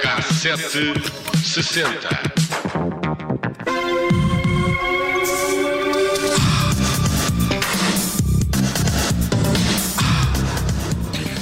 [0.00, 0.94] Cassete
[1.44, 2.08] sessenta.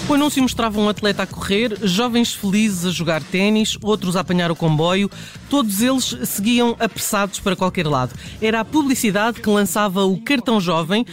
[0.09, 4.51] O anúncio mostrava um atleta a correr, jovens felizes a jogar ténis, outros a apanhar
[4.51, 5.11] o comboio.
[5.49, 8.15] Todos eles seguiam apressados para qualquer lado.
[8.41, 11.07] Era a publicidade que lançava o Cartão Jovem,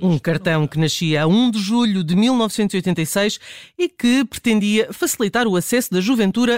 [0.00, 3.38] um cartão que nascia a 1 de julho de 1986
[3.78, 6.52] e que pretendia facilitar o acesso da juventude,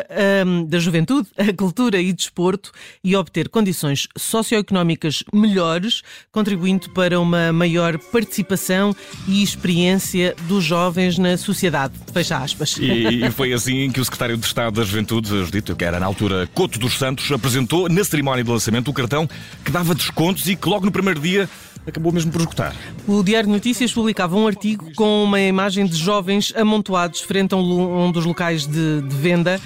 [0.66, 7.98] da juventude à cultura e desporto e obter condições socioeconómicas melhores, contribuindo para uma maior
[7.98, 8.94] participação
[9.28, 11.94] e experiência dos jovens na sociedade.
[12.12, 12.76] Fecha aspas.
[12.78, 16.06] E, e foi assim que o secretário de Estado da Juventude, Judito, que era na
[16.06, 19.28] altura Couto dos Santos, apresentou na cerimónia de lançamento o cartão
[19.64, 21.48] que dava descontos e que logo no primeiro dia
[21.86, 22.74] acabou mesmo por esgotar.
[23.06, 27.56] O Diário de Notícias publicava um artigo com uma imagem de jovens amontoados frente a
[27.56, 29.60] um, dos locais de, de venda.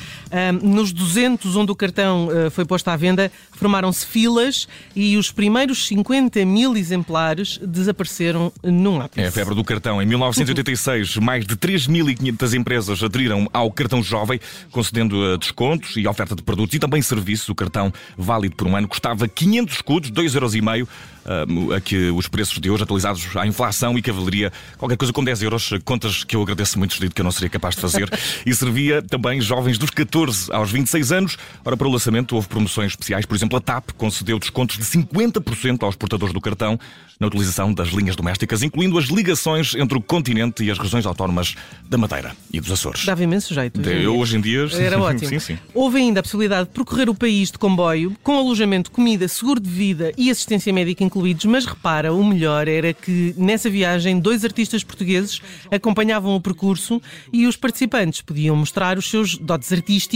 [0.62, 5.86] Nos 200 onde o cartão uh, foi posto à venda, formaram-se filas e os primeiros
[5.86, 9.20] 50 mil exemplares desapareceram num ápice.
[9.20, 10.02] É a febre do cartão.
[10.02, 14.40] Em 1986, mais de 3.500 empresas aderiram ao cartão jovem,
[14.70, 17.48] concedendo uh, descontos e oferta de produtos e também serviços.
[17.48, 22.58] O cartão, válido por um ano, custava 500 escudos, 2,5€, uh, a que os preços
[22.58, 26.42] de hoje, atualizados à inflação e cavalaria, qualquer coisa com 10 euros, contas que eu
[26.42, 28.10] agradeço muito, que eu não seria capaz de fazer,
[28.44, 30.17] e servia também jovens dos 14
[30.50, 31.38] aos 26 anos.
[31.64, 35.83] Ora, para o lançamento houve promoções especiais, por exemplo, a TAP concedeu descontos de 50%
[35.83, 36.78] aos portadores do cartão
[37.20, 41.56] na utilização das linhas domésticas, incluindo as ligações entre o continente e as regiões autónomas
[41.89, 43.05] da Madeira e dos Açores.
[43.05, 43.80] Dava imenso jeito.
[43.80, 44.69] De, eu, hoje em dia.
[44.78, 45.28] Era ótimo.
[45.28, 45.58] sim, sim.
[45.74, 49.69] Houve ainda a possibilidade de percorrer o país de comboio, com alojamento, comida, seguro de
[49.69, 54.84] vida e assistência médica incluídos, mas repara, o melhor era que nessa viagem dois artistas
[54.84, 57.02] portugueses acompanhavam o percurso
[57.33, 60.08] e os participantes podiam mostrar os seus dotes artísticos,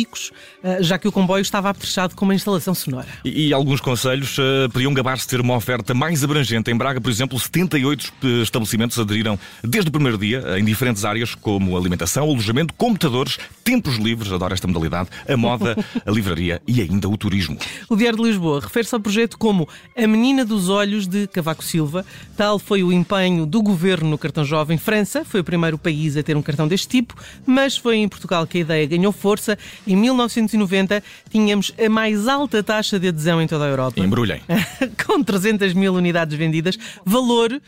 [0.62, 3.08] eh, já que o comboio estava apetrechado com uma instalação sonora.
[3.24, 7.00] E, e alguns conselhos uh, podiam gabar-se ter uma oferta mais abrangente em Braga Braga,
[7.00, 12.74] por exemplo, 78 estabelecimentos aderiram desde o primeiro dia em diferentes áreas como alimentação, alojamento,
[12.74, 17.56] computadores, tempos livres, adoro esta modalidade, a moda, a livraria e ainda o turismo.
[17.88, 19.66] O Diário de Lisboa refere-se ao projeto como
[19.96, 22.04] a menina dos olhos de Cavaco Silva.
[22.36, 24.76] Tal foi o empenho do governo no cartão jovem.
[24.76, 27.14] França foi o primeiro país a ter um cartão deste tipo,
[27.46, 29.58] mas foi em Portugal que a ideia ganhou força.
[29.86, 34.00] Em 1990 tínhamos a mais alta taxa de adesão em toda a Europa.
[34.00, 34.40] Embrulhem.
[35.06, 37.60] Com 300 mil unidades vendidas, valor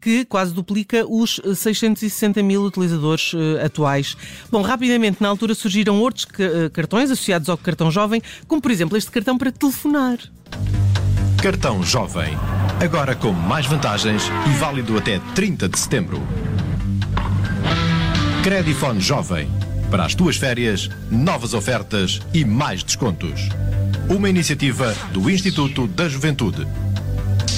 [0.00, 4.16] que quase duplica os 660 mil utilizadores uh, atuais.
[4.50, 8.98] Bom, rapidamente, na altura surgiram outros uh, cartões associados ao cartão jovem, como por exemplo
[8.98, 10.18] este cartão para telefonar.
[11.40, 12.36] Cartão Jovem.
[12.80, 16.22] Agora com mais vantagens e válido até 30 de setembro.
[18.44, 19.61] Credifone Jovem.
[19.92, 23.50] Para as tuas férias, novas ofertas e mais descontos.
[24.08, 26.66] Uma iniciativa do Instituto da Juventude.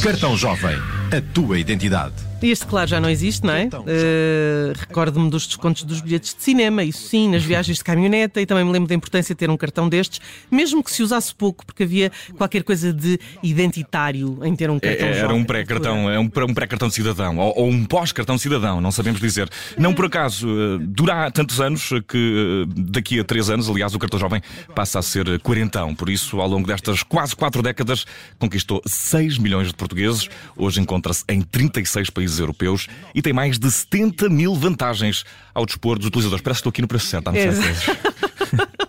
[0.03, 0.77] Cartão Jovem
[1.17, 2.34] a tua identidade.
[2.45, 3.65] Este, claro, já não existe, não é?
[3.65, 8.45] Uh, Recordo-me dos descontos dos bilhetes de cinema, isso sim, nas viagens de caminhoneta e
[8.45, 11.65] também me lembro da importância de ter um cartão destes, mesmo que se usasse pouco,
[11.65, 15.07] porque havia qualquer coisa de identitário em ter um cartão.
[15.07, 18.43] É, era um pré-cartão, é um, um pré-cartão de cidadão, ou, ou um pós-cartão de
[18.43, 19.49] cidadão, não sabemos dizer.
[19.79, 23.99] Não por acaso, uh, dura tantos anos que uh, daqui a três anos, aliás, o
[23.99, 24.43] cartão jovem
[24.75, 25.95] passa a ser quarentão.
[25.95, 28.05] Por isso, ao longo destas quase quatro décadas,
[28.39, 30.29] conquistou 6 milhões de portugueses.
[30.57, 35.25] Hoje encontra-se em 36 países países europeus e tem mais de 70 mil vantagens
[35.55, 36.43] ao dispor dos utilizadores.
[36.43, 37.33] Parece que estou aqui no preço certo, há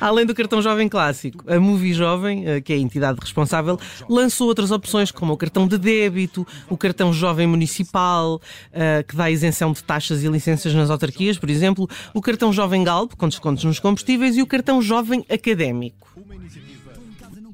[0.00, 3.78] Além do cartão jovem clássico, a Movie Jovem, eh, que é a entidade responsável,
[4.08, 8.40] lançou outras opções como o cartão de débito, o cartão jovem municipal,
[8.72, 12.82] eh, que dá isenção de taxas e licenças nas autarquias, por exemplo, o cartão jovem
[12.82, 16.07] Galp, com descontos nos combustíveis, e o cartão jovem académico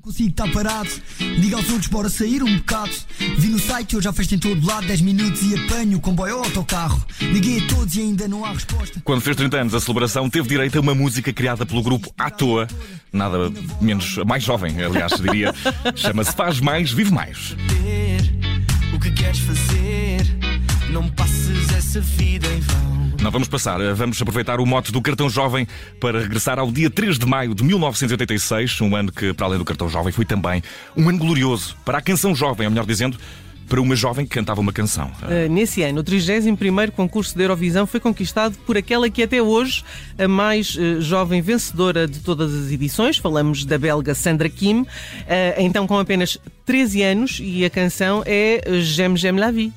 [0.04, 0.90] consigo estar parado.
[1.18, 2.92] Diga aos outros, bora sair um bocado.
[3.38, 6.36] Vi no site, eu já fez em todo lado 10 minutos e apanho o comboio
[6.36, 7.02] ou autocarro.
[7.20, 9.00] Liguei a todos e ainda não há resposta.
[9.02, 12.30] Quando fez 30 anos, a celebração teve direito a uma música criada pelo grupo À
[12.30, 12.68] Toa.
[13.10, 13.50] Nada
[13.80, 15.54] menos, mais jovem, aliás, diria.
[15.96, 17.56] Chama-se Faz Mais, Vive Mais.
[18.92, 20.20] O que queres fazer?
[20.90, 23.13] Não passes essa vida em vão.
[23.24, 25.66] Não vamos passar, eh, vamos aproveitar o mote do cartão jovem
[25.98, 29.64] para regressar ao dia 3 de maio de 1986, um ano que, para além do
[29.64, 30.62] cartão jovem, foi também
[30.94, 33.16] um ano glorioso para a canção jovem, ou melhor dizendo,
[33.66, 35.10] para uma jovem que cantava uma canção.
[35.22, 39.82] Uh, nesse ano, o 31º concurso da Eurovisão foi conquistado por aquela que até hoje
[40.18, 43.16] a mais uh, jovem vencedora de todas as edições.
[43.16, 44.86] Falamos da belga Sandra Kim, uh,
[45.56, 49.72] então com apenas 13 anos e a canção é J'aime J'aime la vie.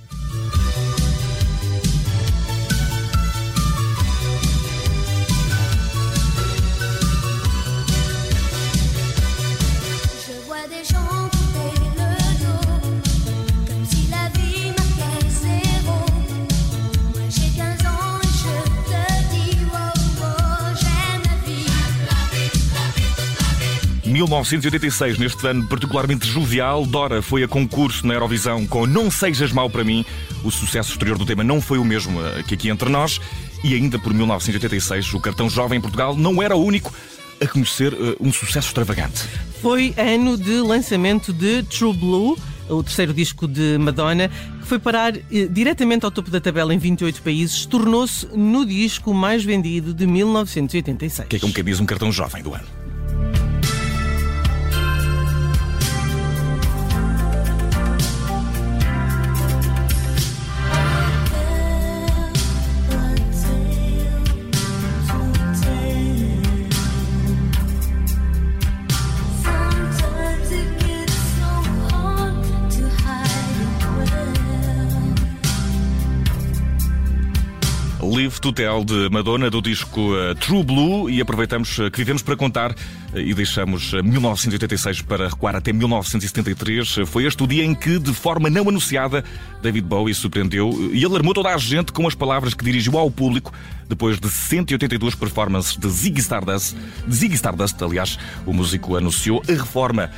[24.17, 29.69] 1986, neste ano particularmente jovial, Dora foi a concurso na Eurovisão com Não Sejas Mal
[29.69, 30.03] para Mim.
[30.43, 33.21] O sucesso exterior do tema não foi o mesmo eh, que aqui entre nós.
[33.63, 36.91] E ainda por 1986, o cartão jovem em Portugal não era o único
[37.39, 39.23] a conhecer uh, um sucesso extravagante.
[39.61, 42.37] Foi ano de lançamento de True Blue,
[42.67, 44.29] o terceiro disco de Madonna,
[44.61, 49.13] que foi parar eh, diretamente ao topo da tabela em 28 países, tornou-se no disco
[49.13, 51.29] mais vendido de 1986.
[51.29, 52.76] Que é como quem diz um cartão jovem do ano.
[78.53, 82.71] Tell de Madonna do disco uh, True Blue e aproveitamos uh, que vivemos para contar
[82.71, 86.99] uh, e deixamos 1986 para recuar até 1973.
[87.05, 89.23] Foi este o dia em que, de forma não anunciada,
[89.61, 93.53] David Bowie surpreendeu e alarmou toda a gente com as palavras que dirigiu ao público
[93.87, 96.75] depois de 182 performances de Ziggy Stardust.
[97.07, 100.09] De Ziggy Stardust, aliás, o músico anunciou a reforma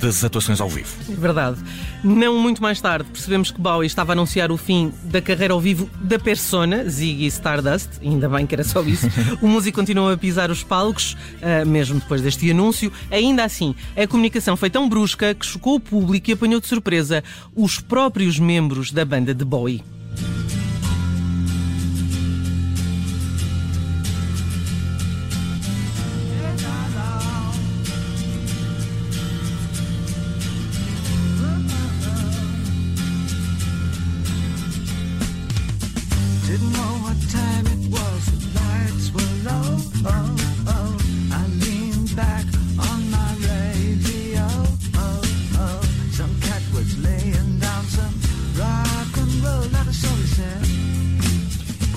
[0.00, 0.88] das atuações ao vivo.
[1.10, 1.58] É verdade.
[2.02, 5.60] Não muito mais tarde percebemos que Bowie estava a anunciar o fim da carreira ao
[5.60, 9.06] vivo da persona, Ziggy Stardust, ainda bem que era só isso.
[9.40, 12.92] o músico continuou a pisar os palcos, uh, mesmo depois deste anúncio.
[13.10, 17.22] Ainda assim, a comunicação foi tão brusca que chocou o público e apanhou de surpresa
[17.54, 19.95] os próprios membros da banda de Bowie.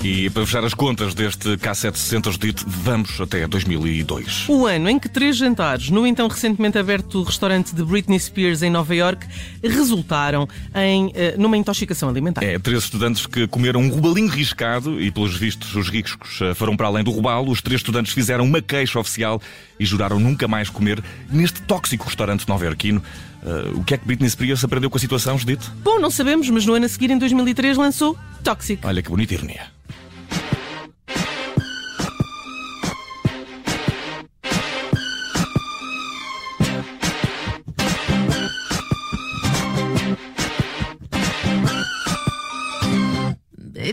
[0.02, 4.46] E para fechar as contas deste K760 dito, vamos até 2002.
[4.48, 8.70] O ano em que três jantares no então recentemente aberto restaurante de Britney Spears em
[8.70, 9.26] Nova York
[9.62, 12.42] resultaram em eh, numa intoxicação alimentar.
[12.42, 16.78] É, três estudantes que comeram um robalinho riscado e, pelos vistos, os ricos eh, foram
[16.78, 17.50] para além do robalo.
[17.50, 19.40] Os três estudantes fizeram uma queixa oficial
[19.78, 23.02] e juraram nunca mais comer neste tóxico restaurante nova-iorquino.
[23.42, 25.70] Uh, o que é que Britney Spears aprendeu com a situação, Judith?
[25.82, 28.86] Bom, não sabemos, mas no ano a seguir, em 2003, lançou Toxic.
[28.86, 29.79] Olha que bonita ironia.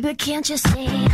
[0.08, 1.08] Baby, can't you see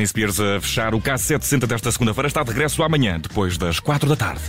[0.00, 4.08] Britney Spears a fechar o K760 desta segunda-feira está de regresso amanhã, depois das 4
[4.08, 4.40] da tarde.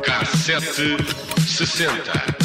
[0.00, 2.41] K760.